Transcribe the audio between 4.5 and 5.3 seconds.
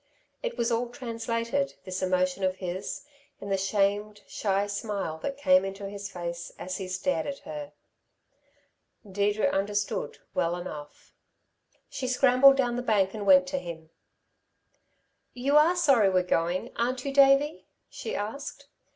smile